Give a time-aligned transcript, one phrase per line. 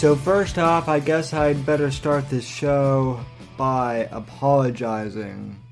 [0.00, 3.20] So, first off, I guess I'd better start this show
[3.58, 5.62] by apologizing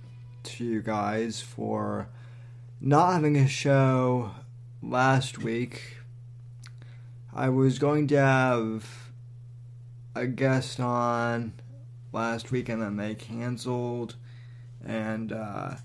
[0.43, 2.11] to you guys for
[2.79, 4.33] not having a show
[4.83, 5.97] last week.
[7.33, 9.11] I was going to have
[10.15, 11.55] a guest on
[12.13, 14.17] last week and then they canceled.
[14.85, 15.77] And uh,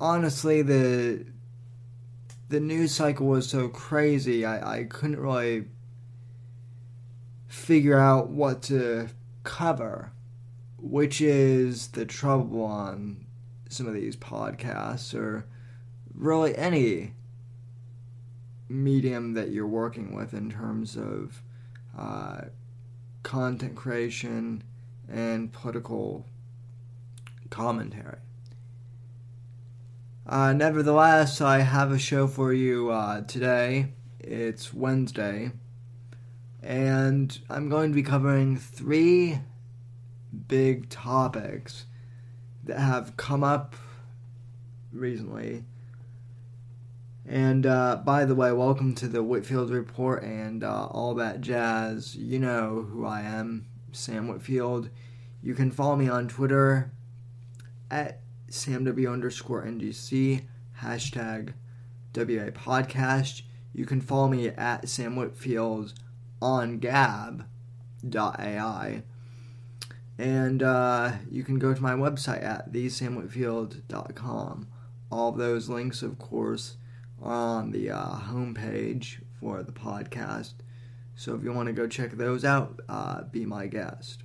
[0.00, 1.26] honestly, the
[2.48, 5.66] the news cycle was so crazy, I, I couldn't really
[7.54, 9.08] figure out what to
[9.44, 10.10] cover,
[10.76, 13.24] which is the trouble on
[13.68, 15.46] some of these podcasts or
[16.12, 17.12] really any
[18.68, 21.42] medium that you're working with in terms of
[21.96, 22.42] uh,
[23.22, 24.62] content creation
[25.08, 26.26] and political
[27.50, 28.18] commentary.
[30.26, 33.92] Uh, nevertheless, I have a show for you uh, today.
[34.18, 35.52] It's Wednesday,
[36.64, 39.38] and I'm going to be covering three
[40.48, 41.84] big topics
[42.64, 43.76] that have come up
[44.90, 45.64] recently.
[47.26, 52.16] And uh, by the way, welcome to the Whitfield Report and uh, all that jazz.
[52.16, 54.88] You know who I am, Sam Whitfield.
[55.42, 56.92] You can follow me on Twitter
[57.90, 58.20] at
[58.50, 60.44] SamW underscore NGC,
[60.80, 61.52] hashtag
[62.16, 63.42] WA podcast.
[63.74, 65.92] You can follow me at Sam Whitfield
[66.44, 67.44] on gab.ai.
[70.18, 74.68] And uh, you can go to my website at thesamwhitfield.com.
[75.10, 76.76] All those links, of course,
[77.22, 80.52] are on the uh, homepage for the podcast.
[81.16, 84.22] So if you want to go check those out, uh, be my guest.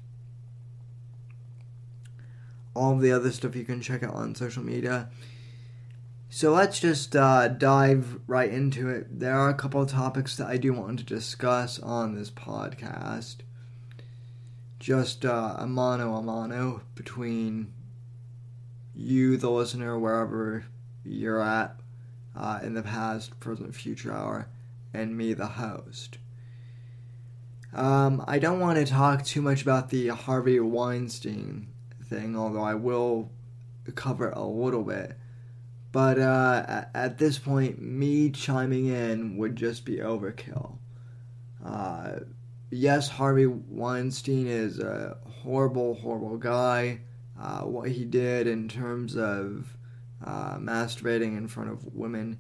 [2.76, 5.10] All the other stuff you can check out on social media.
[6.32, 9.20] So let's just uh, dive right into it.
[9.20, 13.38] There are a couple of topics that I do want to discuss on this podcast.
[14.80, 17.74] Just uh, a mano a mano between
[18.96, 20.66] you, the listener, wherever
[21.04, 21.80] you're at
[22.36, 24.48] uh, in the past, present, future hour,
[24.94, 26.20] and me, the host.
[27.74, 31.70] Um, I don't want to talk too much about the Harvey Weinstein
[32.04, 33.32] thing, although I will
[33.96, 35.18] cover a little bit.
[35.92, 40.78] But uh, at, this point, me chiming in would just be overkill.
[41.66, 42.20] Uh,
[42.70, 47.02] yes, Harvey Weinstein is a horrible, horrible guy.
[47.40, 49.76] Uh, what he did in terms of
[50.24, 52.38] uh, masturbating in front of women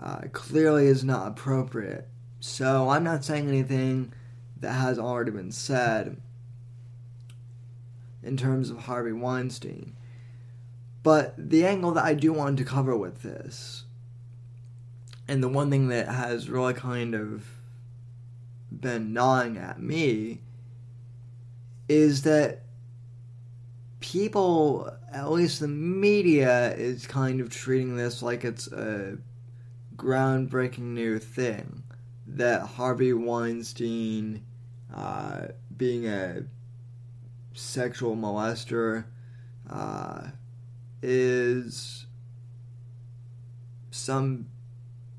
[0.00, 2.08] uh, clearly is not appropriate.
[2.38, 4.14] So I'm not saying anything
[4.58, 6.20] that has already been said
[8.22, 9.96] in terms of Harvey Weinstein.
[11.02, 13.84] But the angle that I do want to cover with this,
[15.26, 17.46] and the one thing that has really kind of
[18.70, 20.40] been gnawing at me,
[21.88, 22.62] is that
[24.00, 29.18] people, at least the media, is kind of treating this like it's a
[29.96, 31.82] groundbreaking new thing.
[32.26, 34.44] That Harvey Weinstein,
[34.94, 36.44] uh, being a
[37.54, 39.04] sexual molester,
[39.68, 40.28] uh,
[41.02, 42.06] is
[43.90, 44.46] some,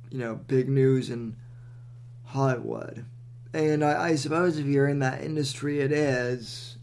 [0.09, 1.35] you know, big news in
[2.25, 3.05] Hollywood.
[3.53, 6.77] And I, I, suppose if you're in that industry, it is.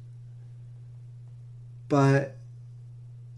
[1.89, 2.37] But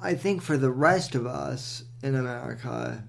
[0.00, 3.04] I think for the rest of us in America,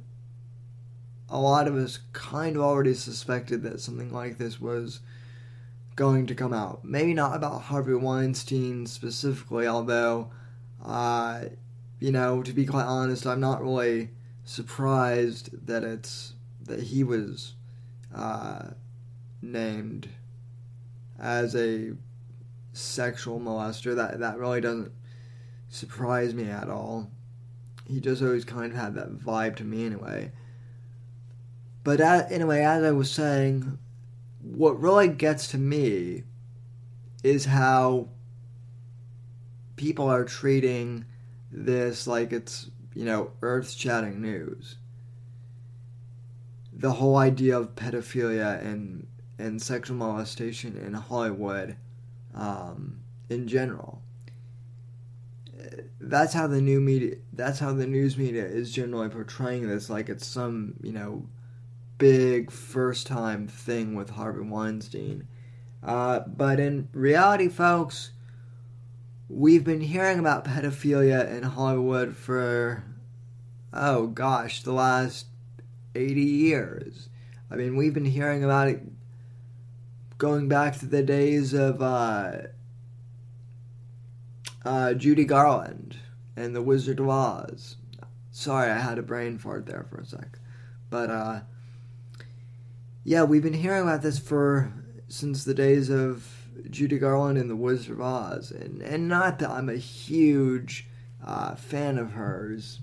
[1.29, 4.99] a lot of us kind of already suspected that something like this was
[5.95, 6.83] going to come out.
[6.83, 10.29] Maybe not about Harvey Weinstein specifically, although,
[10.83, 11.45] uh,
[12.01, 14.09] you know, to be quite honest, I'm not really
[14.43, 16.33] surprised that it's
[16.63, 17.53] that he was
[18.13, 18.71] uh,
[19.41, 20.09] named
[21.19, 21.91] as a
[22.73, 23.95] sexual molester.
[23.95, 24.91] That that really doesn't
[25.69, 27.11] surprise me at all.
[27.87, 30.31] He just always kind of had that vibe to me, anyway.
[31.83, 33.77] But at, anyway, as I was saying,
[34.41, 36.23] what really gets to me
[37.23, 38.09] is how
[39.75, 41.05] people are treating
[41.51, 44.77] this like it's, you know, earth shattering news.
[46.73, 49.07] The whole idea of pedophilia and,
[49.37, 51.75] and sexual molestation in Hollywood
[52.33, 54.01] um, in general.
[55.99, 60.09] That's how the new media, that's how the news media is generally portraying this like
[60.09, 61.27] it's some, you know,
[61.97, 65.27] big first time thing with Harvey Weinstein.
[65.83, 68.11] Uh, but in reality, folks,
[69.31, 72.83] we've been hearing about pedophilia in Hollywood for,
[73.73, 75.27] oh gosh, the last
[75.95, 77.09] 80 years.
[77.49, 78.81] I mean, we've been hearing about it
[80.17, 82.33] going back to the days of uh,
[84.65, 85.97] uh, Judy Garland
[86.35, 87.77] and the Wizard of Oz.
[88.31, 90.39] Sorry, I had a brain fart there for a sec.
[90.89, 91.39] But uh,
[93.03, 94.73] yeah, we've been hearing about this for
[95.07, 99.49] since the days of Judy Garland in the Wizard of Oz, and and not that
[99.49, 100.87] I'm a huge
[101.25, 102.79] uh, fan of hers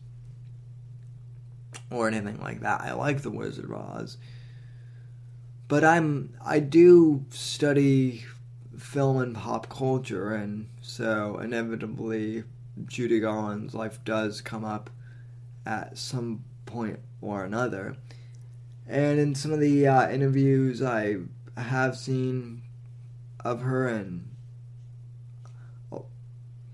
[1.91, 2.81] or anything like that.
[2.81, 4.17] I like the Wizard of Oz,
[5.69, 8.25] but I'm I do study
[8.77, 12.45] film and pop culture, and so inevitably
[12.87, 14.91] Judy Garland's life does come up
[15.67, 17.97] at some point or another.
[18.87, 21.19] And in some of the uh, interviews I
[21.57, 22.58] have seen
[23.45, 24.29] of her, and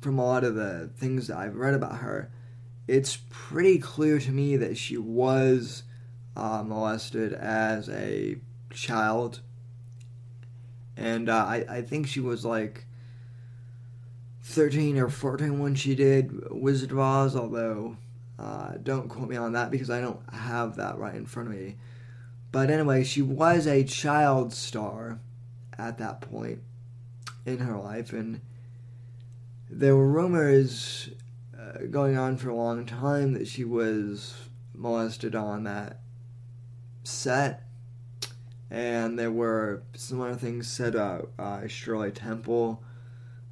[0.01, 2.31] from a lot of the things that I've read about her,
[2.87, 5.85] it's pretty clear to me that she was
[6.37, 8.37] uh, molested as a
[8.71, 9.41] child.
[10.97, 12.87] And uh, I, I think she was like
[14.43, 17.97] 13 or 14 when she did Wizard of Oz, although
[18.39, 21.55] uh, don't quote me on that because I don't have that right in front of
[21.55, 21.77] me.
[22.53, 25.19] But anyway, she was a child star
[25.79, 26.61] at that point
[27.47, 28.41] in her life, and
[29.71, 31.11] there were rumors
[31.59, 34.35] uh, going on for a long time that she was
[34.75, 36.01] molested on that
[37.03, 37.63] set.
[38.71, 42.83] And there were similar things said about uh, Shirley Temple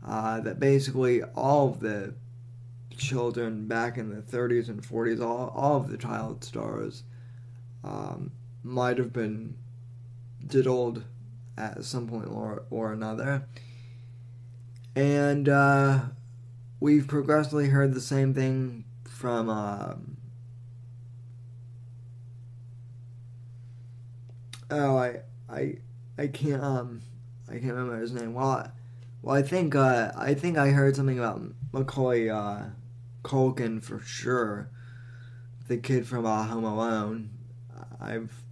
[0.05, 2.15] uh, that basically all of the
[2.97, 7.05] children back in the 30s and 40s, all, all of the child stars
[7.85, 8.33] um,
[8.63, 9.57] might have been
[10.47, 11.05] diddled
[11.63, 13.45] at some point or, or another.
[14.95, 16.01] And uh,
[16.81, 19.49] we've progressively heard the same thing from.
[19.49, 20.17] Um,
[24.71, 25.77] oh, I, I,
[26.19, 26.63] I can't.
[26.63, 27.03] Um,
[27.49, 28.35] I can't remember his name.
[28.35, 28.71] Well,
[29.23, 31.43] well, I think uh, I think I heard something about
[31.73, 32.65] Macaulay uh,
[33.23, 34.69] Culkin for sure.
[35.69, 37.31] The kid from uh, Home Alone.
[38.01, 38.43] I've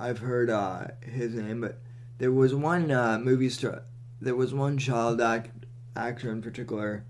[0.00, 1.78] I've heard uh, his name, but
[2.16, 3.82] there was one uh, movie star.
[4.18, 7.04] There was one child act, actor in particular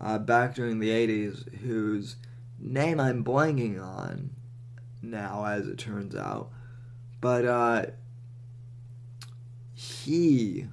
[0.00, 2.16] uh, back during the '80s whose
[2.60, 4.30] name I'm blanking on
[5.02, 6.50] now, as it turns out.
[7.20, 7.86] But uh,
[9.74, 10.68] he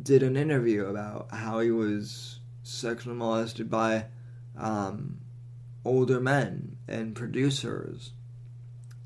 [0.00, 4.06] did an interview about how he was sexually molested by
[4.56, 5.18] um,
[5.84, 8.12] older men and producers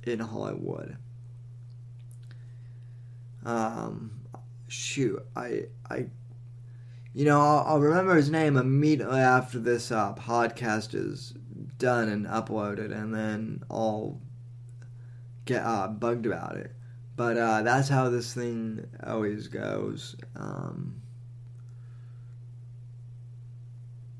[0.03, 0.97] in Hollywood.
[3.45, 4.21] Um,
[4.69, 6.07] shoot, I, I,
[7.15, 11.35] you know, I'll, I'll remember his name immediately after this uh, podcast is
[11.79, 14.21] done and uploaded, and then I'll
[15.45, 16.73] get uh, bugged about it.
[17.17, 20.15] But uh, that's how this thing always goes.
[20.37, 21.03] Um,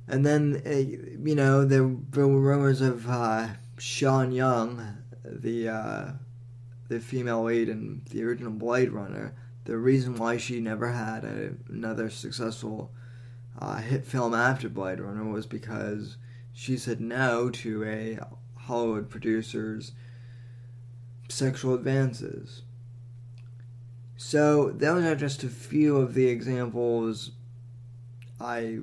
[0.09, 3.49] and then, uh, you know, there were rumors of uh,
[3.79, 6.11] Sean Young, the uh,
[6.89, 9.35] the female lead in the original Blade Runner.
[9.65, 12.91] The reason why she never had a, another successful
[13.59, 16.17] uh, hit film after Blade Runner was because
[16.53, 18.19] she said no to a
[18.57, 19.93] Hollywood producer's
[21.29, 22.63] sexual advances.
[24.17, 27.33] So those are just a few of the examples
[28.41, 28.79] I,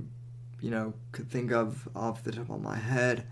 [0.62, 3.26] you know, could think of off the top of my head.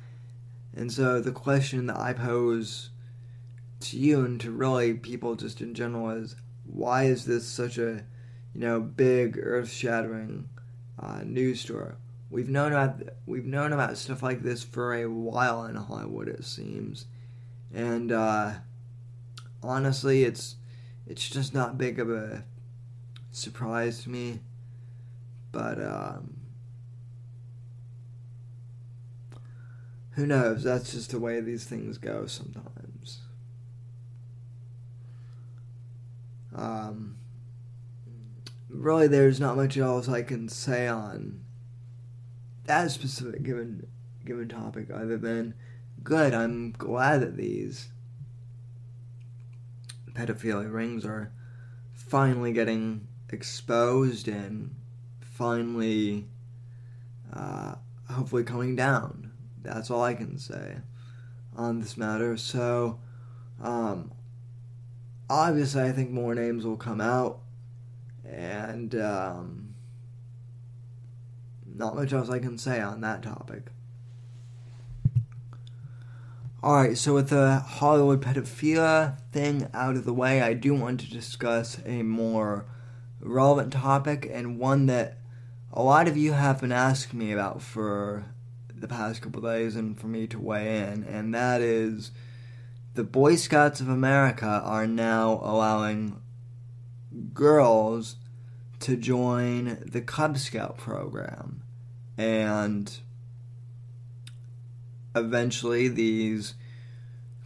[0.75, 2.89] And so the question that I pose
[3.83, 6.35] to you and to really people just in general is
[6.65, 8.03] why is this such a,
[8.53, 10.49] you know, big earth-shattering
[10.99, 11.93] uh, news story?
[12.29, 16.45] We've known about we've known about stuff like this for a while in Hollywood, it
[16.45, 17.05] seems,
[17.71, 18.53] and uh,
[19.61, 20.55] honestly, it's
[21.05, 22.43] it's just not big of a
[23.31, 24.39] surprise to me.
[25.51, 26.37] But um,
[30.11, 30.63] who knows?
[30.63, 33.22] That's just the way these things go sometimes.
[36.63, 37.17] Um,
[38.69, 41.43] really, there's not much else I can say on
[42.65, 43.85] that specific given
[44.23, 45.53] given topic other than
[46.03, 46.33] good.
[46.33, 47.89] I'm glad that these
[50.13, 51.33] pedophilia rings are
[51.91, 54.73] finally getting exposed and
[55.19, 56.27] finally,
[57.33, 57.75] uh,
[58.09, 59.31] hopefully, coming down.
[59.61, 60.77] That's all I can say
[61.57, 62.37] on this matter.
[62.37, 62.99] So,
[63.61, 64.11] um,
[65.29, 67.39] obviously, I think more names will come out,
[68.25, 69.75] and um,
[71.75, 73.63] not much else I can say on that topic.
[76.63, 81.09] Alright, so with the Hollywood pedophilia thing out of the way, I do want to
[81.09, 82.65] discuss a more
[83.19, 85.17] relevant topic and one that
[85.73, 88.25] a lot of you have been asking me about for
[88.73, 92.11] the past couple days and for me to weigh in, and that is
[92.93, 96.21] the Boy Scouts of America are now allowing
[97.33, 98.17] girls
[98.81, 101.63] to join the Cub Scout program.
[102.17, 102.95] And
[105.15, 106.53] eventually these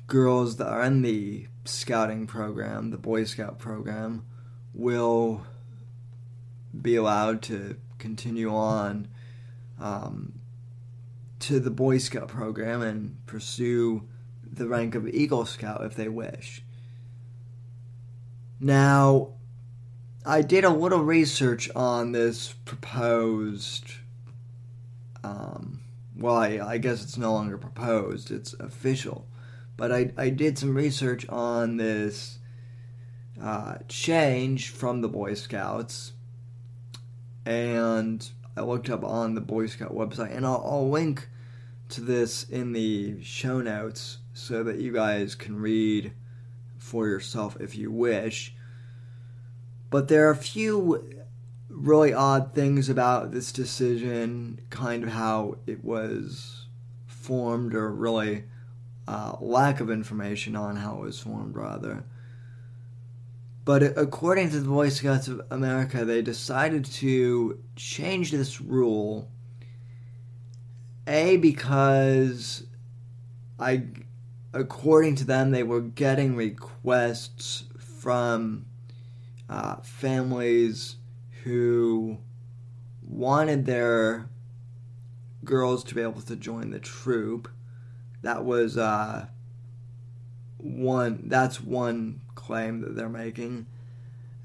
[0.08, 4.26] girls that are in the scouting program, the Boy Scout program,
[4.74, 5.46] will
[6.80, 9.08] be allowed to continue on
[9.80, 10.40] um,
[11.40, 14.08] to the Boy Scout program and pursue
[14.52, 16.62] the rank of Eagle Scout if they wish.
[18.60, 19.34] Now,
[20.26, 23.92] I did a little research on this proposed
[25.24, 25.82] um,
[26.16, 29.28] well, I, I guess it's no longer proposed, it's official.
[29.76, 32.40] But I, I did some research on this
[33.42, 36.14] uh, change from the Boy Scouts,
[37.46, 41.30] and I looked up on the Boy Scout website, and I'll, I'll link
[41.90, 46.14] to this in the show notes so that you guys can read
[46.78, 48.54] for yourself if you wish.
[49.90, 51.10] But there are a few
[51.70, 56.68] really odd things about this decision, kind of how it was
[57.08, 58.44] formed, or really
[59.08, 62.06] uh, lack of information on how it was formed, rather.
[63.66, 69.30] But according to the Boy Scouts of America, they decided to change this rule.
[71.08, 72.66] A, because
[73.60, 73.84] I,
[74.54, 78.66] according to them, they were getting requests from
[79.50, 80.98] uh, families
[81.44, 82.18] who
[83.02, 84.30] wanted their
[85.44, 87.50] girls to be able to join the troop.
[88.22, 89.28] That was uh,
[90.58, 91.24] one.
[91.26, 93.68] That's one claim that they're making,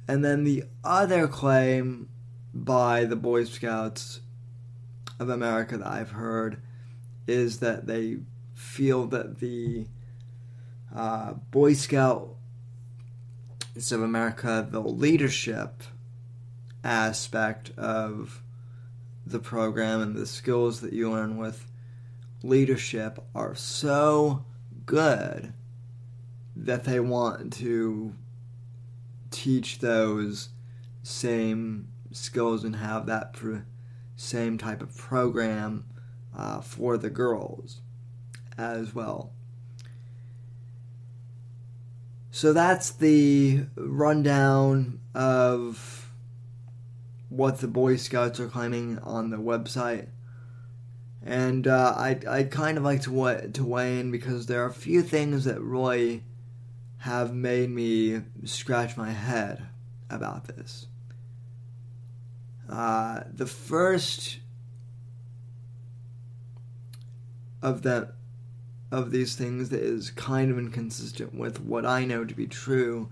[0.06, 2.09] and then the other claim
[2.54, 4.21] by the Boy Scouts
[5.18, 6.61] of America that I've heard
[7.26, 8.18] is that they
[8.62, 9.87] feel that the
[10.95, 12.31] uh, Boy Scouts
[13.90, 15.83] of America, the leadership
[16.85, 18.42] aspect of
[19.26, 21.66] the program and the skills that you learn with
[22.42, 24.45] leadership are so
[24.87, 25.52] good
[26.57, 28.14] that they want to
[29.31, 30.49] teach those
[31.02, 33.37] same skills and have that
[34.16, 35.85] same type of program
[36.37, 37.83] uh, for the girls
[38.59, 39.32] as well.
[42.30, 46.11] So that's the rundown of
[47.28, 50.09] what the Boy Scouts are claiming on the website.
[51.25, 54.68] And uh, I'd, I'd kind of like to, wa- to weigh in because there are
[54.68, 56.25] a few things that really
[56.99, 59.66] have made me scratch my head
[60.09, 60.87] about this.
[62.68, 64.38] Uh, the first
[67.61, 68.14] of that
[68.92, 73.08] of these things that is kind of inconsistent with what I know to be true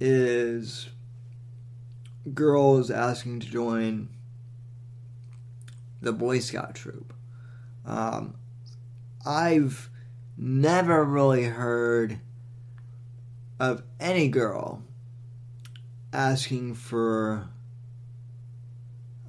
[0.00, 0.88] is
[2.32, 4.08] girls asking to join
[6.00, 7.12] the Boy Scout troop.
[7.84, 8.36] Um,
[9.26, 9.90] I've
[10.38, 12.18] never really heard
[13.60, 14.82] of any girl
[16.10, 17.50] asking for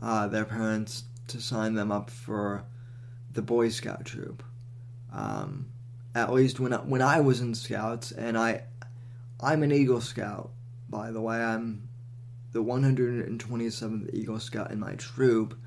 [0.02, 2.64] uh, their parents to sign them up for
[3.34, 4.44] the Boy Scout troop.
[5.12, 5.68] Um,
[6.16, 8.64] at least when I, when I was in Scouts, and I
[9.40, 10.52] I'm an Eagle Scout,
[10.90, 11.38] by the way.
[11.38, 11.90] I'm
[12.52, 15.58] the 127th Eagle Scout in my troop,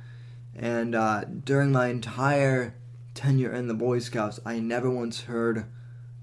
[0.54, 2.74] and uh, during my entire
[3.14, 5.66] tenure in the Boy Scouts, I never once heard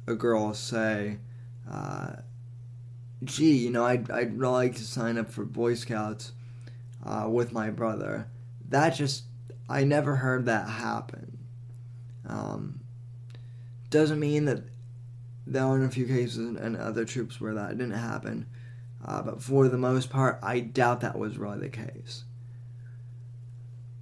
[0.07, 1.19] a girl say,
[1.69, 2.13] uh,
[3.23, 6.31] "Gee, you know, I'd I'd really like to sign up for Boy Scouts
[7.05, 8.27] uh, with my brother."
[8.69, 9.25] That just
[9.69, 11.37] I never heard that happen.
[12.27, 12.79] Um,
[13.93, 14.63] doesn't mean that
[15.45, 18.47] there aren't a few cases and other troops where that didn't happen.
[19.05, 22.23] Uh, but for the most part, I doubt that was really the case.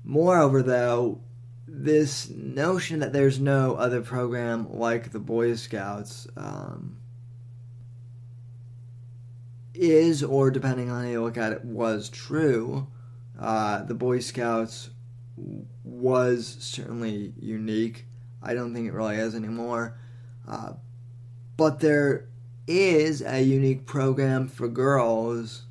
[0.03, 1.21] Moreover, though,
[1.67, 6.98] this notion that there's no other program like the Boy Scouts um,
[9.74, 12.88] is, or depending on how you look at it, was true.
[13.39, 14.91] Uh, the Boy Scouts
[15.83, 18.05] was certainly unique.
[18.41, 19.98] I don't think it really is anymore.
[20.48, 20.74] Uh,
[21.57, 22.27] but there
[22.67, 25.63] is a unique program for girls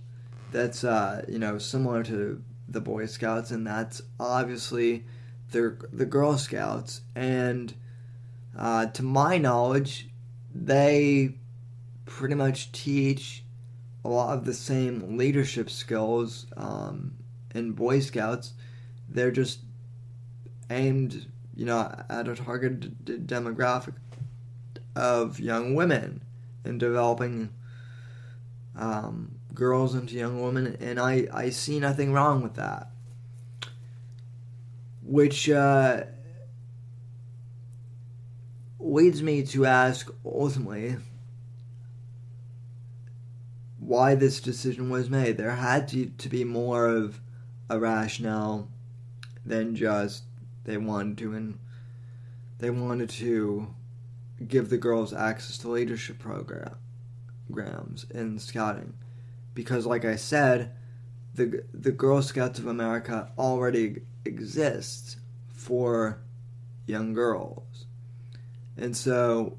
[0.53, 5.05] that's uh, you know similar to the Boy Scouts, and that's obviously
[5.51, 7.03] the the Girl Scouts.
[7.15, 7.75] And
[8.59, 10.09] Uh, to my knowledge,
[10.53, 11.37] they
[12.05, 13.45] pretty much teach
[14.05, 17.15] a lot of the same leadership skills um,
[17.55, 18.55] in Boy Scouts.
[19.09, 19.61] They're just
[20.69, 21.27] aimed,
[21.61, 23.93] you know, at a targeted d- demographic
[24.97, 26.23] of young women
[26.65, 27.51] and developing
[28.75, 32.89] um, girls into young women, and I, I see nothing wrong with that.
[35.05, 36.05] Which uh,
[38.79, 40.97] leads me to ask ultimately
[43.79, 45.37] why this decision was made.
[45.37, 47.21] There had to, to be more of
[47.69, 48.71] a rationale
[49.45, 50.23] than just
[50.65, 51.59] they wanted to and
[52.59, 53.75] they wanted to
[54.47, 58.95] give the girls access to leadership programs in scouting
[59.55, 60.73] because like I said
[61.35, 65.17] the the Girl Scouts of America already exists
[65.49, 66.21] for
[66.87, 67.87] young girls.
[68.77, 69.59] And so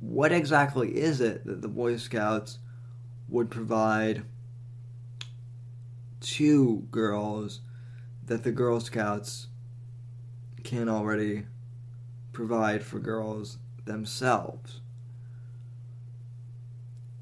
[0.00, 2.58] what exactly is it that the Boy Scouts
[3.28, 4.24] would provide
[6.20, 7.60] to girls
[8.26, 9.48] that the Girl Scouts
[10.64, 11.46] can already
[12.32, 14.80] provide for girls themselves.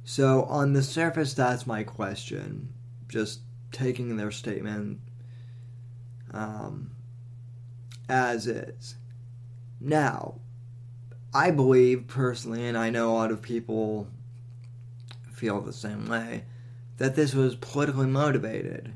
[0.04, 2.72] So, on the surface, that's my question.
[3.08, 5.00] Just taking their statement
[6.32, 6.90] um,
[8.08, 8.96] as is.
[9.80, 10.40] Now,
[11.34, 14.08] I believe personally, and I know a lot of people
[15.32, 16.44] feel the same way,
[16.98, 18.92] that this was politically motivated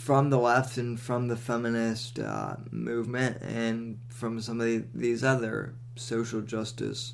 [0.00, 5.22] from the left and from the feminist uh, movement and from some of the, these
[5.22, 7.12] other social justice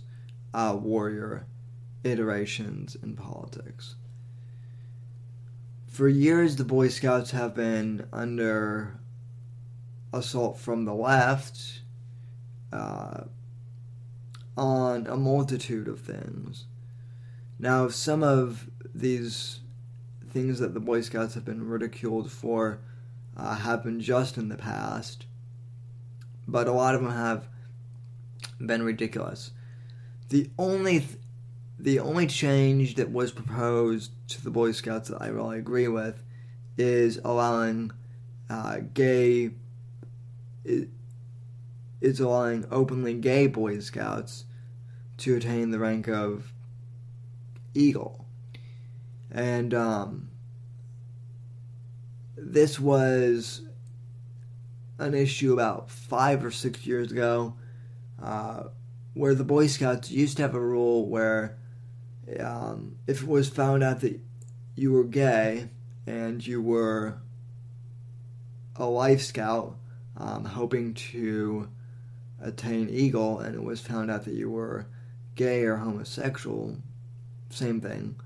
[0.55, 1.47] uh, warrior
[2.05, 3.97] iterations in politics.
[5.89, 9.01] For years, the Boy Scouts have been under
[10.13, 11.81] assault from the left
[12.73, 13.25] uh,
[14.57, 16.67] on a multitude of things.
[17.59, 19.59] Now, some of these
[20.37, 22.81] things that the Boy Scouts have been ridiculed for
[23.39, 25.25] uh, have been just in the past,
[26.47, 27.49] but a lot of them have
[28.61, 29.53] been ridiculous.
[30.29, 31.19] The only th-
[31.79, 36.23] the only change that was proposed to the Boy Scouts that I really agree with
[36.77, 37.93] is allowing
[38.51, 39.53] uh, gay
[40.67, 44.45] is allowing openly gay Boy Scouts
[45.17, 46.53] to attain the rank of
[47.73, 48.26] Eagle.
[49.37, 50.31] And um,
[52.39, 53.61] this was
[54.99, 57.55] an issue about five or six years ago
[58.21, 58.65] uh,
[59.13, 61.59] where the Boy Scouts used to have a rule where
[62.41, 64.19] um, if it was found out that
[64.75, 65.69] you were gay
[66.07, 67.19] and you were
[68.77, 69.77] a life scout
[70.17, 71.69] um, hoping to
[72.41, 74.87] attain Eagle, and it was found out that you were
[75.35, 76.79] gay or homosexual,
[77.51, 78.17] same thing,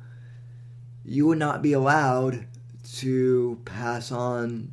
[1.05, 2.47] you would not be allowed
[2.97, 4.73] to pass on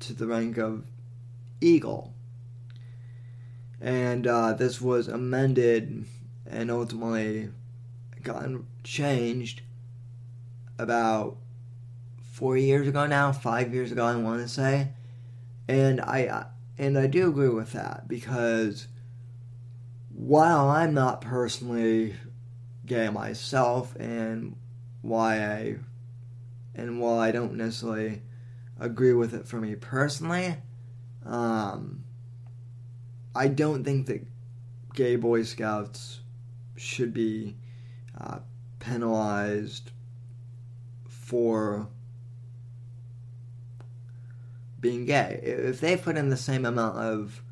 [0.00, 0.84] to the rank of
[1.60, 2.14] Eagle.
[3.80, 6.06] And uh, this was amended
[6.46, 7.50] and ultimately
[8.22, 9.62] gotten changed
[10.78, 11.36] about
[12.32, 14.88] four years ago now, five years ago, I want to say,
[15.68, 18.88] and I and I do agree with that because
[20.12, 22.16] while I'm not personally
[22.86, 24.56] gay myself, and
[25.04, 25.76] why I
[26.74, 28.22] and while I don't necessarily
[28.80, 30.56] agree with it for me personally,
[31.24, 32.04] um,
[33.34, 34.26] I don't think that
[34.94, 36.20] gay Boy Scouts
[36.76, 37.56] should be
[38.18, 38.38] uh,
[38.80, 39.90] penalized
[41.08, 41.88] for
[44.80, 45.40] being gay.
[45.42, 47.42] If they put in the same amount of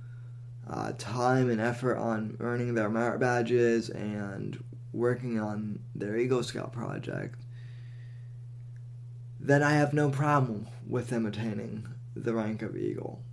[0.68, 4.62] uh, time and effort on earning their merit badges and
[4.92, 7.41] working on their Eagle Scout project,
[9.44, 13.24] then I have no problem with them attaining the rank of Eagle.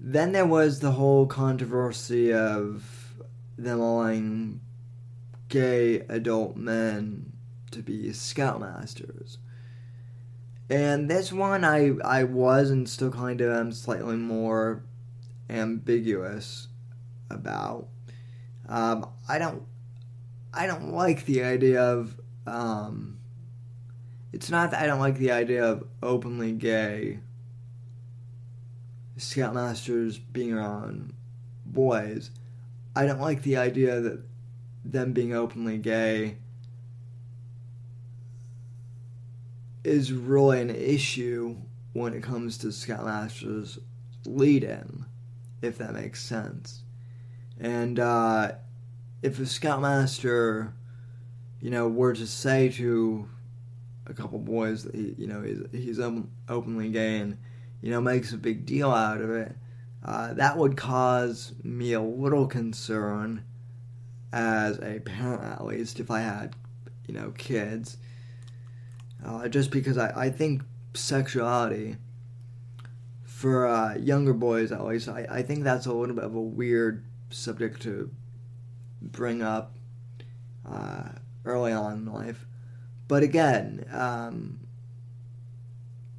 [0.00, 3.14] Then there was the whole controversy of
[3.56, 4.60] them allowing
[5.48, 7.32] gay adult men
[7.70, 9.38] to be scoutmasters.
[10.68, 14.82] And this one I I was and still kind of am slightly more
[15.48, 16.66] ambiguous
[17.30, 17.86] about.
[18.68, 19.62] Um, I don't
[20.52, 23.18] I don't like the idea of um,
[24.32, 27.20] it's not that I don't like the idea of openly gay
[29.18, 31.14] scoutmasters being around
[31.64, 32.30] boys.
[32.94, 34.20] I don't like the idea that
[34.84, 36.38] them being openly gay
[39.84, 41.56] is really an issue
[41.92, 43.78] when it comes to Scoutmasters
[44.24, 45.04] leading,
[45.62, 46.82] if that makes sense.
[47.58, 48.52] And uh,
[49.22, 50.74] if a scoutmaster,
[51.60, 53.28] you know, were to say to
[54.06, 56.00] a couple boys that he, you know, he's, he's
[56.48, 57.38] openly gay and,
[57.80, 59.56] you know, makes a big deal out of it,
[60.04, 63.44] uh, that would cause me a little concern
[64.32, 66.54] as a parent, at least, if I had,
[67.06, 67.96] you know, kids.
[69.24, 70.62] Uh, just because I, I think
[70.94, 71.96] sexuality
[73.24, 76.40] for uh, younger boys at least I, I think that's a little bit of a
[76.40, 78.10] weird subject to
[79.02, 79.76] bring up
[80.66, 81.10] uh,
[81.46, 82.46] early on in life
[83.08, 84.60] but again um,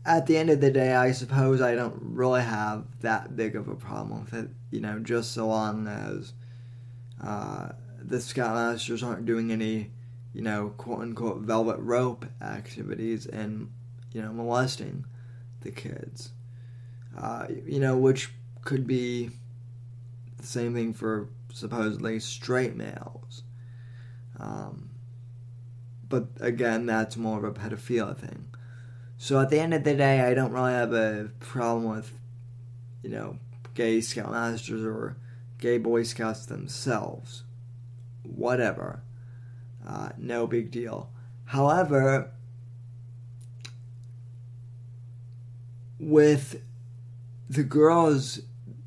[0.05, 3.67] at the end of the day i suppose i don't really have that big of
[3.67, 6.33] a problem with it you know just so long as
[7.23, 9.91] uh, the scoutmasters aren't doing any
[10.33, 13.71] you know quote unquote velvet rope activities and
[14.13, 15.05] you know molesting
[15.61, 16.31] the kids
[17.17, 18.31] uh, you know, which
[18.63, 19.31] could be
[20.37, 23.43] the same thing for supposedly straight males.
[24.39, 24.86] Um,
[26.09, 28.47] but again, that's more of a pedophilia thing.
[29.17, 32.13] So at the end of the day, I don't really have a problem with,
[33.03, 33.39] you know,
[33.73, 35.17] gay scoutmasters or
[35.57, 37.43] gay boy scouts themselves.
[38.23, 39.01] Whatever.
[39.87, 41.09] Uh, no big deal.
[41.45, 42.31] However,
[45.99, 46.61] with
[47.49, 48.41] the girls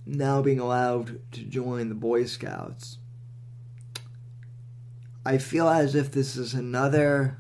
[0.07, 2.99] now being allowed to join the Boy Scouts,
[5.25, 7.39] I feel as if this is another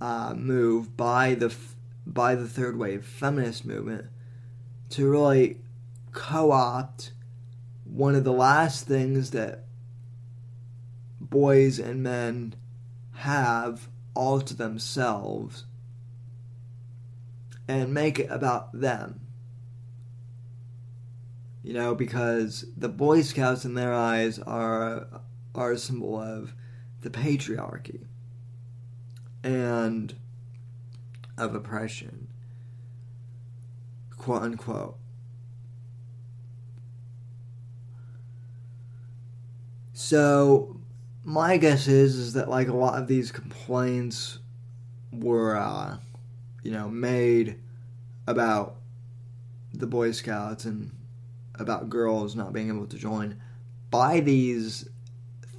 [0.00, 1.54] uh, move by the
[2.06, 4.06] by the third wave feminist movement
[4.90, 5.58] to really
[6.12, 7.12] co-opt
[7.84, 9.64] one of the last things that
[11.20, 12.54] boys and men
[13.12, 15.64] have all to themselves
[17.68, 19.20] and make it about them.
[21.62, 25.06] You know, because the Boy Scouts in their eyes are
[25.54, 26.54] are a symbol of
[27.00, 28.06] the patriarchy
[29.42, 30.14] and
[31.38, 32.28] of oppression,
[34.16, 34.96] quote unquote.
[39.94, 40.80] So
[41.24, 44.38] my guess is is that like a lot of these complaints
[45.12, 45.98] were uh,
[46.62, 47.58] you know made
[48.26, 48.76] about
[49.72, 50.90] the Boy Scouts and
[51.54, 53.40] about girls not being able to join
[53.90, 54.88] by these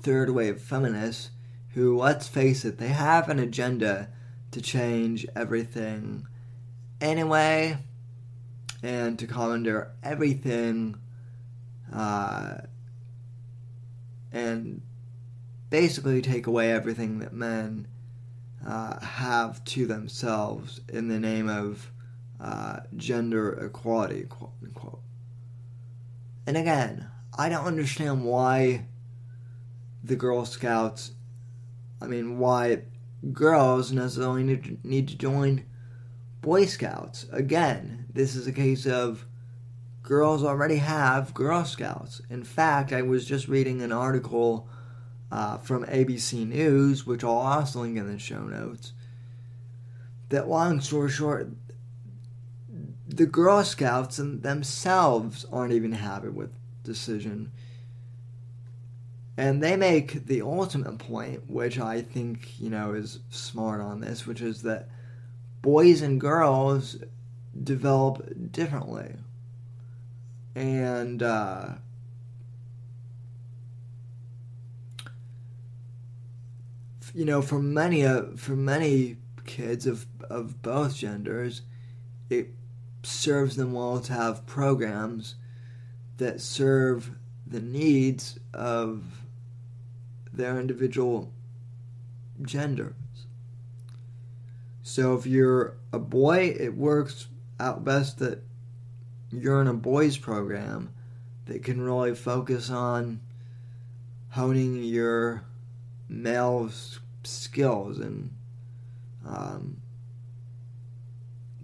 [0.02, 1.32] third wave feminists
[1.74, 4.10] who, let's face it, they have an agenda
[4.52, 6.28] to change everything
[7.00, 7.78] anyway
[8.84, 10.96] and to commandeer everything
[11.94, 12.56] uh,
[14.32, 14.82] and
[15.70, 17.88] basically take away everything that men
[18.68, 21.92] uh, have to themselves in the name of
[22.40, 25.02] uh, gender equality, quote unquote.
[26.46, 28.86] And again, I don't understand why
[30.04, 31.12] the Girl Scouts,
[32.02, 32.84] I mean, why
[33.32, 35.66] girls necessarily need to, need to join
[36.42, 37.28] Boy Scouts.
[37.32, 39.26] Again, this is a case of
[40.02, 42.22] girls already have Girl Scouts.
[42.30, 44.68] In fact, I was just reading an article
[45.32, 48.94] uh, from ABC News, which I'll also link in the show notes,
[50.30, 51.50] that long story short,
[53.08, 56.52] the Girl Scouts themselves aren't even happy with
[56.84, 57.52] decision.
[59.42, 64.28] And they make the ultimate point, which I think, you know, is smart on this,
[64.28, 64.88] which is that
[65.64, 66.98] boys and girls
[67.64, 69.16] develop differently.
[70.54, 71.70] And, uh,
[77.16, 81.64] you know, for many, uh, for many kids of, of both genders,
[82.30, 82.50] it
[83.02, 85.34] serves them well to have programs
[86.18, 87.10] that serve
[87.48, 89.21] the needs of
[90.34, 91.32] their individual
[92.42, 92.94] genders.
[94.84, 97.28] So if you're a boy, it works
[97.60, 98.44] out best that
[99.32, 100.94] you're in a boys program
[101.46, 103.22] that can really focus on
[104.30, 105.44] honing your
[106.10, 106.70] male
[107.24, 108.34] skills and
[109.26, 109.82] um,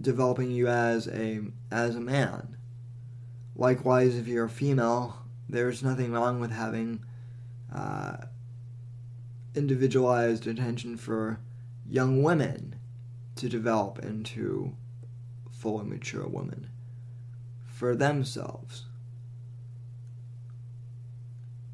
[0.00, 2.56] developing you as a as a man.
[3.56, 7.02] Likewise, if you're a female, there's nothing wrong with having
[7.74, 8.18] uh,
[9.58, 11.40] individualized attention for
[11.86, 12.76] young women
[13.36, 14.74] to develop into
[15.50, 16.70] fully mature women
[17.66, 18.84] for themselves.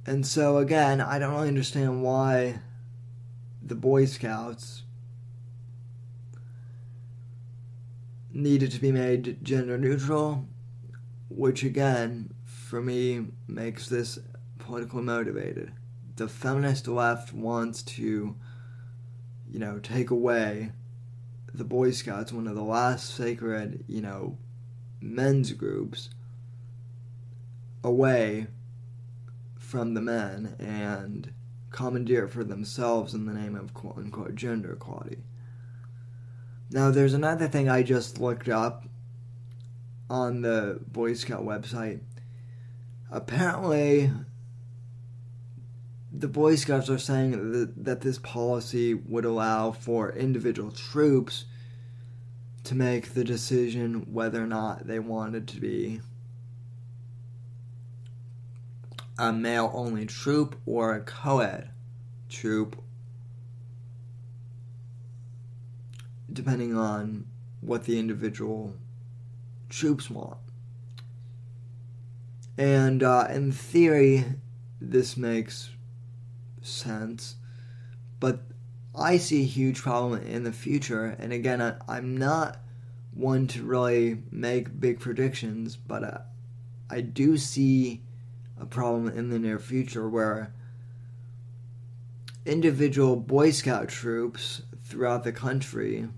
[0.06, 2.60] And so, again, I don't really understand why
[3.62, 4.82] the Boy Scouts
[8.32, 10.46] needed to be made gender neutral,
[11.30, 14.18] which again, for me makes this
[14.58, 15.72] politically motivated.
[16.16, 18.36] The feminist left wants to,
[19.50, 20.72] you know, take away
[21.52, 24.38] the Boy Scouts, one of the last sacred, you know,
[25.00, 26.10] men's groups,
[27.82, 28.48] away
[29.56, 31.32] from the men and
[31.70, 35.18] commandeer for themselves in the name of quote unquote gender equality.
[36.70, 38.84] Now, there's another thing I just looked up
[40.08, 42.00] on the Boy Scout website.
[43.10, 44.10] Apparently,
[46.16, 51.46] the Boy Scouts are saying that, that this policy would allow for individual troops
[52.64, 56.00] to make the decision whether or not they wanted to be
[59.18, 61.70] a male only troop or a co ed
[62.28, 62.80] troop,
[66.32, 67.26] depending on
[67.60, 68.74] what the individual
[69.68, 70.38] troops want.
[72.56, 74.24] And uh, in theory,
[74.80, 75.70] this makes
[76.66, 77.36] sense,
[78.20, 78.40] but
[78.94, 81.16] I see a huge problem in the future.
[81.18, 82.58] And again, I, am not
[83.12, 86.18] one to really make big predictions, but uh,
[86.90, 88.02] I do see
[88.60, 90.54] a problem in the near future where
[92.46, 96.08] individual Boy Scout troops throughout the country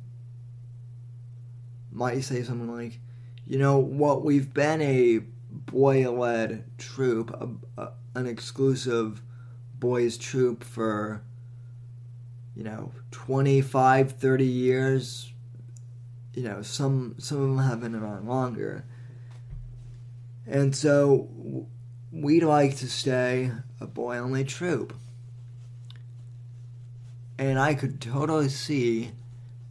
[1.93, 3.01] might say something like,
[3.47, 9.23] you know, what we've been a boy led troop, a, a, an exclusive
[9.79, 11.23] boys troop for,
[12.55, 15.33] you know, 25, 30 years.
[16.35, 18.85] You know, some some of them have been around longer.
[20.47, 21.67] And so
[22.13, 24.95] we'd like to stay a boy only troop.
[27.39, 29.13] And I could totally see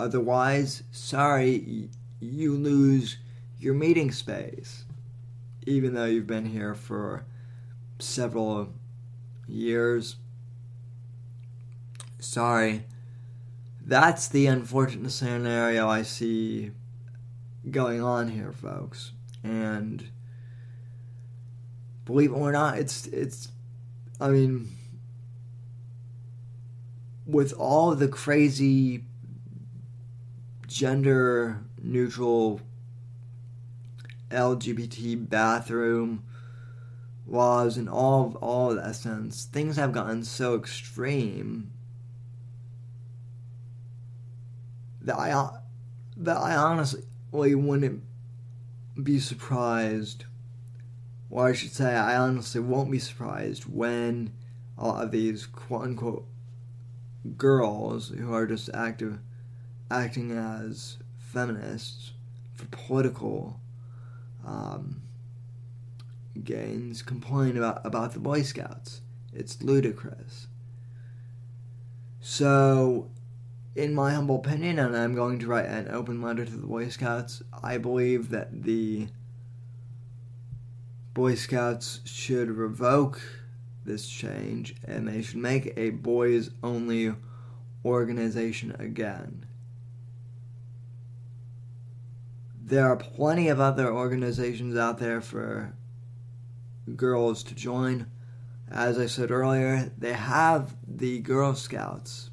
[0.00, 3.18] Otherwise, sorry, you lose
[3.58, 4.85] your meeting space
[5.66, 7.26] even though you've been here for
[7.98, 8.72] several
[9.46, 10.16] years.
[12.18, 12.84] Sorry.
[13.84, 16.70] That's the unfortunate scenario I see
[17.70, 19.12] going on here, folks.
[19.44, 20.08] And
[22.04, 23.48] believe it or not, it's it's
[24.20, 24.70] I mean
[27.26, 29.04] with all the crazy
[30.66, 32.60] gender neutral
[34.36, 36.22] LGBT bathroom
[37.26, 41.72] laws and all of all of that sense, things have gotten so extreme
[45.00, 45.48] that I
[46.16, 48.02] that I honestly wouldn't
[49.02, 50.24] be surprised,
[51.30, 54.32] or I should say, I honestly won't be surprised when
[54.78, 56.26] a lot of these quote unquote
[57.36, 59.18] girls who are just active
[59.90, 62.12] acting as feminists
[62.54, 63.60] for political
[64.46, 65.02] um,
[66.42, 69.02] gains complain about, about the Boy Scouts.
[69.32, 70.46] It's ludicrous.
[72.20, 73.10] So,
[73.74, 76.88] in my humble opinion, and I'm going to write an open letter to the Boy
[76.88, 79.08] Scouts, I believe that the
[81.12, 83.20] Boy Scouts should revoke
[83.84, 87.14] this change and they should make a boys only
[87.84, 89.46] organization again.
[92.66, 95.72] There are plenty of other organizations out there for
[96.96, 98.06] girls to join.
[98.68, 102.28] As I said earlier, they have the Girl Scouts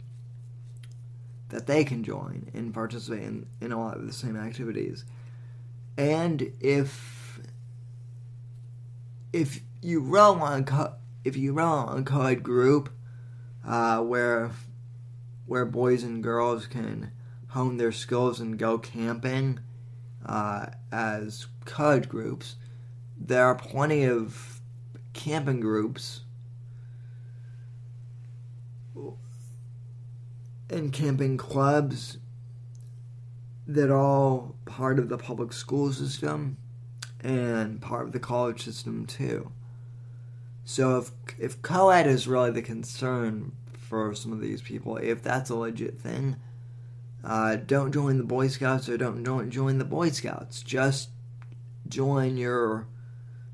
[1.49, 5.05] that they can join and participate in, in a lot of the same activities.
[5.99, 7.39] And if
[9.31, 12.89] if you run on co- if you run a co-ed group
[13.67, 14.49] uh, where
[15.45, 17.11] where boys and girls can
[17.49, 19.59] hone their skills and go camping
[20.25, 22.55] uh, as co-ed groups,
[23.19, 24.62] there are plenty of
[25.13, 26.21] camping groups
[30.69, 32.17] and camping clubs
[33.67, 36.57] that are all part of the public school system
[37.21, 39.51] and part of the college system too.
[40.65, 45.49] So if if co-ed is really the concern for some of these people, if that's
[45.49, 46.38] a legit thing,
[47.23, 50.62] uh, don't join the Boy Scouts or don't don't join the Boy Scouts.
[50.62, 51.09] Just
[51.88, 52.88] join your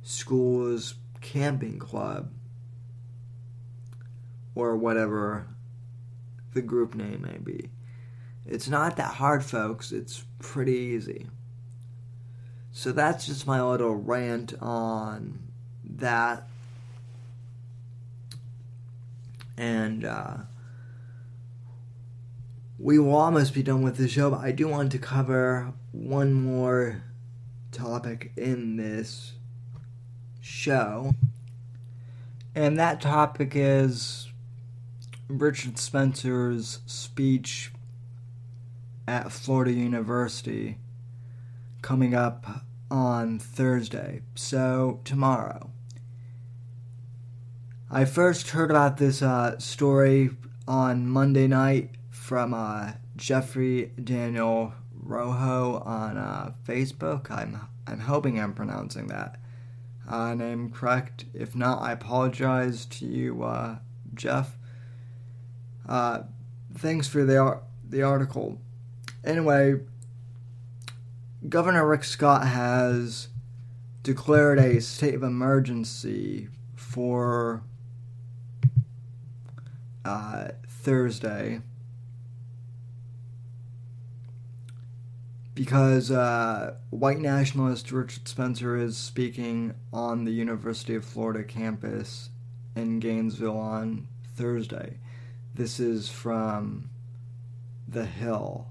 [0.02, 2.32] school's camping club
[4.56, 5.48] or whatever
[6.54, 7.70] the group name may be.
[8.46, 9.92] It's not that hard, folks.
[9.92, 11.28] It's pretty easy.
[12.72, 15.40] So that's just my little rant on
[15.84, 16.48] that.
[19.58, 20.38] And uh,
[22.80, 26.34] we will almost be done with the show, but I do want to cover one
[26.34, 27.04] more
[27.74, 29.34] topic in this
[30.40, 31.14] show.
[32.56, 34.30] And that topic is
[35.28, 37.72] Richard Spencer's speech
[39.08, 40.78] at Florida University
[41.82, 45.70] coming up on Thursday, so tomorrow.
[47.92, 50.30] I first heard about this uh, story
[50.68, 51.90] on Monday night
[52.30, 57.32] from uh, Jeffrey Daniel Rojo on uh, Facebook.
[57.32, 59.40] I'm I'm hoping I'm pronouncing that
[60.08, 61.26] uh, name correct.
[61.34, 63.78] If not, I apologize to you, uh,
[64.14, 64.60] Jeff.
[65.88, 66.20] Uh,
[66.72, 68.62] thanks for the the article.
[69.26, 69.80] Anyway,
[71.50, 73.30] Governor Rick Scott has
[74.04, 77.64] declared a state of emergency for
[80.06, 81.62] uh, Thursday
[85.60, 92.30] because uh, white nationalist Richard Spencer is speaking on the University of Florida campus
[92.78, 94.08] in Gainesville on
[94.38, 95.00] Thursday.
[95.54, 96.90] This is from
[97.90, 98.68] The Hill.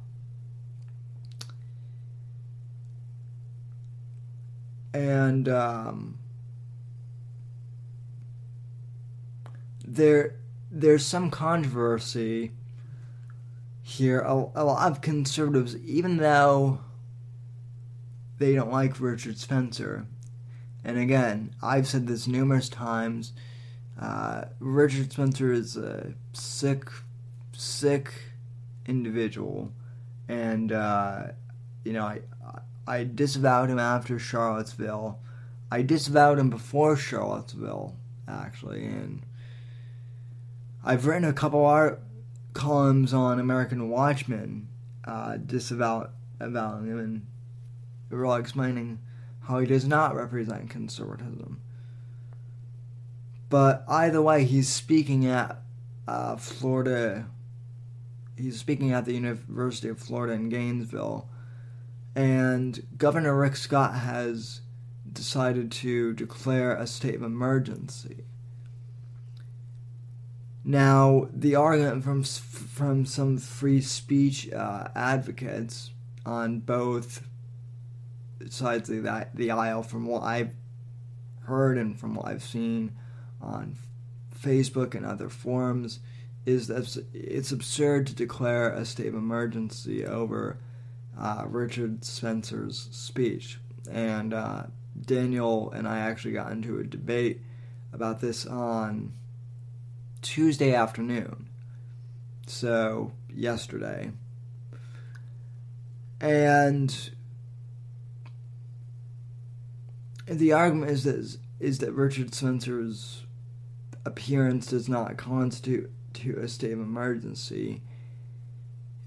[4.95, 6.19] and um,
[9.87, 10.37] there
[10.71, 12.53] there's some controversy
[13.89, 14.21] here.
[14.21, 16.81] A, a lot of conservatives, even though
[18.39, 20.07] they don't like Richard Spencer,
[20.85, 23.33] and again, I've said this numerous times.
[24.01, 26.89] Uh, Richard Spencer is a sick,
[27.53, 28.13] sick
[28.87, 29.73] individual,
[30.29, 31.29] and uh,
[31.85, 32.21] you know I
[32.87, 35.19] I disavowed him after Charlottesville.
[35.71, 39.23] I disavowed him before Charlottesville, actually, and
[40.85, 42.01] I've written a couple art
[42.53, 44.69] columns on American Watchmen,
[45.05, 45.37] uh,
[46.87, 47.27] him and
[48.11, 48.99] really explaining
[49.43, 51.61] how he does not represent conservatism.
[53.49, 55.63] But either way, he's speaking at
[56.07, 57.27] uh, Florida.
[58.37, 61.29] He's speaking at the University of Florida in Gainesville
[62.19, 64.63] and Governor Rick Scott has
[65.13, 68.25] decided to declare a state of emergency.
[70.69, 75.93] Now, the argument from from some free speech uh, advocates
[76.27, 77.27] on both
[78.51, 80.53] sides of the, the aisle, from what I've
[81.45, 82.93] heard and from what I've seen
[83.41, 83.77] on
[84.39, 86.01] Facebook and other forums,
[86.45, 90.59] is that it's absurd to declare a state of emergency over
[91.19, 93.59] uh, Richard Spencer's speech.
[93.91, 94.65] And uh,
[95.01, 97.41] Daniel and I actually got into a debate
[97.91, 99.15] about this on
[100.23, 101.49] Tuesday afternoon.
[102.47, 104.11] So, yesterday.
[106.21, 107.11] And
[110.27, 113.25] the argument is that is that Richard Spencer's
[114.05, 117.83] appearance does not constitute to a state of emergency.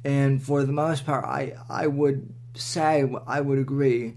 [0.04, 4.16] And for the most part, I, I would say I would agree,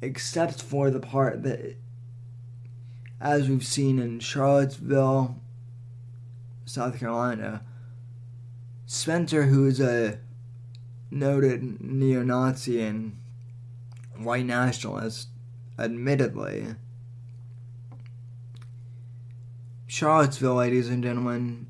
[0.00, 1.76] except for the part that,
[3.20, 5.40] as we've seen in Charlottesville,
[6.64, 7.62] South Carolina,
[8.86, 10.18] Spencer, who is a
[11.10, 13.16] noted neo Nazi and
[14.16, 15.28] white nationalist,
[15.78, 16.76] admittedly,
[19.86, 21.66] Charlottesville, ladies and gentlemen,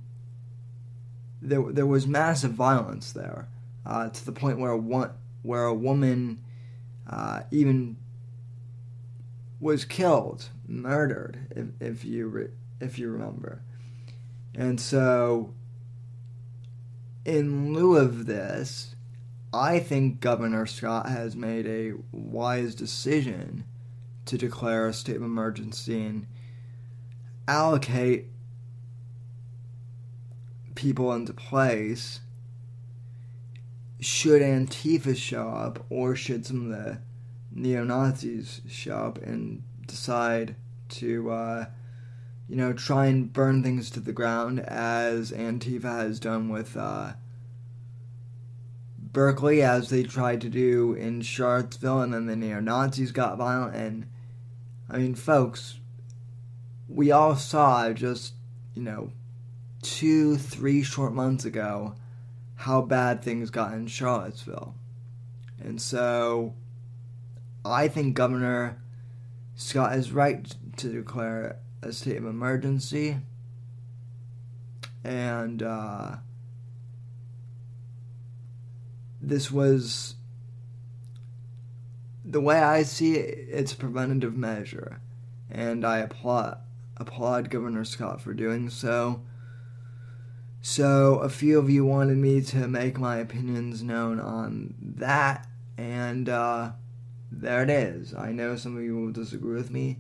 [1.43, 3.49] there there was massive violence there,
[3.85, 5.11] uh, to the point where one
[5.43, 6.41] where a woman
[7.09, 7.97] uh, even
[9.61, 13.63] was killed, murdered, if, if you re- if you remember,
[14.57, 15.55] and so
[17.25, 18.95] in lieu of this,
[19.53, 23.65] I think Governor Scott has made a wise decision
[24.27, 26.27] to declare a state of emergency and
[27.47, 28.27] allocate
[30.75, 32.21] people into place
[34.01, 36.99] should Antifa show up or should some of the
[37.53, 40.57] neo Nazis show up and decide
[40.89, 41.67] to, uh,
[42.49, 47.13] you know, try and burn things to the ground as Antifa has done with uh,
[48.99, 53.75] Berkeley, as they tried to do in Charlottesville, and then the neo Nazis got violent.
[53.75, 54.07] And
[54.91, 55.79] I mean, folks,
[56.89, 58.35] we all saw just,
[58.75, 59.13] you know,
[59.81, 61.95] two, three short months ago
[62.57, 64.75] how bad things got in Charlottesville.
[65.63, 66.55] And so
[67.65, 68.83] I think Governor
[69.55, 73.19] Scott is right to declare a state of emergency.
[75.03, 76.17] And uh,
[79.21, 80.15] this was
[82.25, 85.01] the way I see it, it's a preventative measure.
[85.51, 86.59] And I applaud
[86.97, 89.23] applaud Governor Scott for doing so.
[90.63, 96.27] So, a few of you wanted me to make my opinions known on that, and
[96.27, 96.71] uh,
[97.31, 98.15] there it is.
[98.15, 99.99] I know some of you will disagree with me.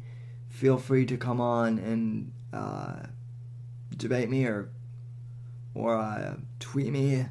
[0.54, 3.06] Feel free to come on and uh,
[3.96, 4.70] debate me or
[5.74, 7.26] or uh, tweet me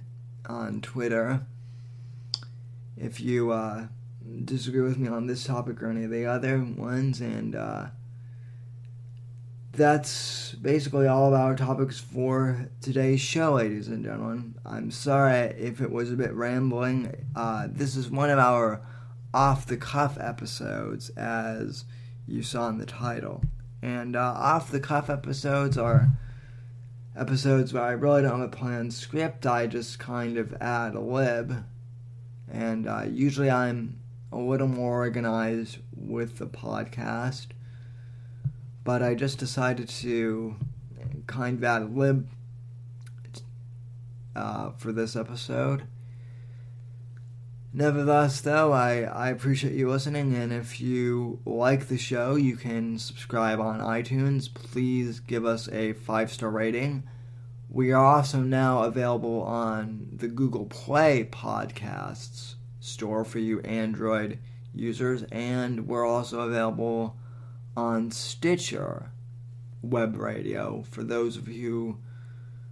[0.45, 1.45] on Twitter
[2.97, 3.87] if you uh,
[4.43, 7.85] disagree with me on this topic or any of the other ones, and uh,
[9.71, 14.55] that's basically all of our topics for today's show, ladies and gentlemen.
[14.65, 17.25] I'm sorry if it was a bit rambling.
[17.37, 18.81] Uh, this is one of our
[19.33, 21.85] off the cuff episodes, as
[22.27, 23.43] you saw in the title.
[23.81, 26.09] And uh, off the cuff episodes are
[27.17, 30.99] episodes where I really don't have a planned script, I just kind of add a
[30.99, 31.63] lib.
[32.51, 33.99] And uh, usually I'm
[34.31, 37.47] a little more organized with the podcast
[38.83, 40.55] but I just decided to
[41.27, 42.27] kind of add a lib
[44.35, 45.83] uh, for this episode.
[47.75, 52.99] Nevertheless, though, I, I appreciate you listening, and if you like the show, you can
[52.99, 54.53] subscribe on iTunes.
[54.53, 57.01] Please give us a five star rating.
[57.71, 64.37] We are also now available on the Google Play Podcasts store for you Android
[64.75, 67.17] users, and we're also available
[67.75, 69.09] on Stitcher
[69.81, 71.97] web radio for those of you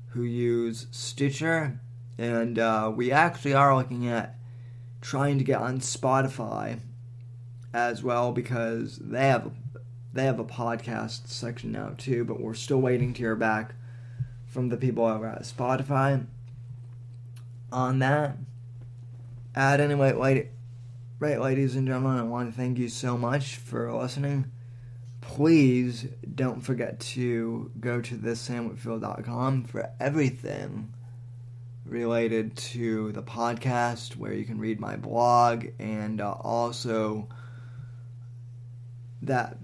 [0.10, 1.80] who use Stitcher.
[2.20, 4.36] And uh, we actually are looking at
[5.02, 6.80] trying to get on Spotify
[7.74, 9.52] as well because they have
[10.14, 13.76] they have a podcast section now too, but we're still waiting to hear back
[14.46, 16.26] from the people over at Spotify
[17.72, 18.38] on that.
[19.54, 20.48] At any rate,
[21.20, 24.52] right, ladies and gentlemen, I want to thank you so much for listening
[25.22, 30.94] please don't forget to go to thesamwhitfield.com for everything
[31.92, 37.28] related to the podcast, where you can read my blog and uh, also
[39.22, 39.58] that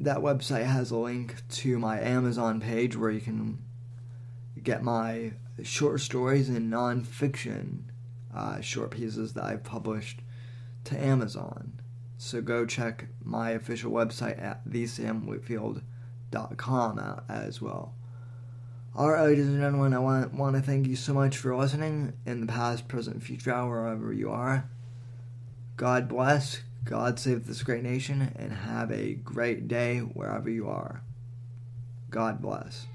[0.00, 3.62] that website has a link to my Amazon page where you can
[4.62, 5.32] get my
[5.62, 7.82] short stories and nonfiction
[8.34, 10.20] uh, short pieces that I've published
[10.84, 11.80] to Amazon.
[12.16, 17.94] So go check my official website at thesamwhitfield.com out as well.
[18.98, 22.40] Alright, ladies and gentlemen, I want, want to thank you so much for listening in
[22.40, 24.68] the past, present, future, wherever you are.
[25.76, 31.02] God bless, God save this great nation, and have a great day wherever you are.
[32.10, 32.88] God bless.